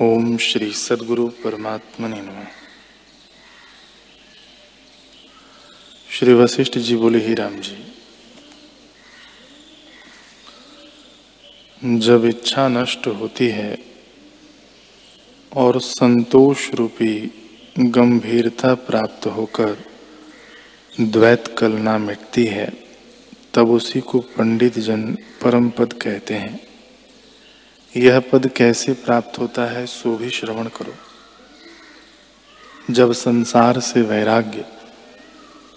[0.00, 2.20] ओम श्री सदगुरु परमात्मा ने
[6.08, 7.76] श्री वशिष्ठ जी बोले, ही राम जी,
[11.98, 13.78] जब इच्छा नष्ट होती है
[15.52, 17.14] और संतोष रूपी
[17.78, 19.76] गंभीरता प्राप्त होकर
[21.00, 22.72] द्वैत कलना मिटती है,
[23.54, 25.12] तब उसी को पंडित जन
[25.42, 26.71] परम पद कहते हैं।
[27.96, 30.94] यह पद कैसे प्राप्त होता है, सो भी श्रवण करो।
[32.90, 34.64] जब संसार से वैराग्य,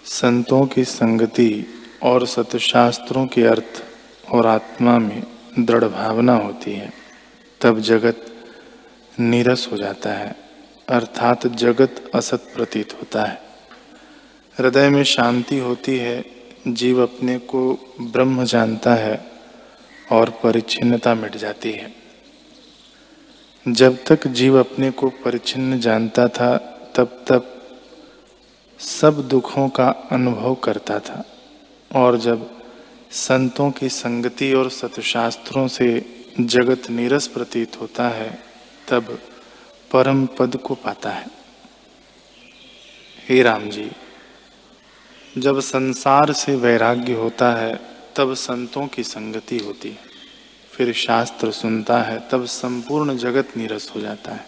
[0.05, 1.65] संतों की संगति
[2.03, 3.83] और सतशास्त्रों के अर्थ
[4.31, 5.23] और आत्मा में
[5.59, 6.93] दृढ़ भावना होती है,
[7.61, 8.25] तब जगत
[9.19, 10.35] नीरस हो जाता है,
[10.89, 13.41] अर्थात जगत असत प्रतीत होता है।
[14.59, 16.25] हृदय में शांति होती है,
[16.67, 19.31] जीव अपने को ब्रह्म जानता है
[20.11, 22.04] और परिच्छिन्नता मिट जाती है।
[23.67, 26.57] जब तक जीव अपने को परिच्छिन्न जानता था,
[26.95, 27.67] तब तक
[28.79, 31.25] सब दुखों का अनुभव करता था।
[31.95, 32.61] और जब
[33.11, 36.05] संतों की संगति और सतशास्त्रों से
[36.41, 38.43] जगत नीरस प्रतीत होता है,
[38.87, 39.19] तब
[39.91, 41.27] परम पद को पाता है।
[43.29, 43.91] हे राम जी,
[45.37, 47.79] जब संसार से वैराग्य होता है,
[48.15, 50.14] तब संतों की संगति होती है।
[50.75, 54.45] फिर शास्त्र सुनता है, तब संपूर्ण जगत नीरस हो जाता है।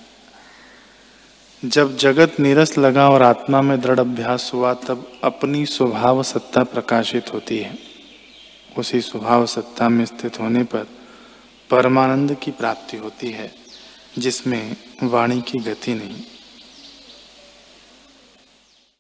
[1.65, 7.33] जब जगत नीरस लगा और आत्मा में दृढ़ अभ्यास हुआ, तब अपनी स्वभाव सत्ता प्रकाशित
[7.33, 7.79] होती है।
[8.77, 10.87] उसी स्वभाव सत्ता में स्थित होने पर
[11.69, 13.55] परमानंद की प्राप्ति होती है,
[14.17, 16.23] जिसमें वाणी की गति नहीं।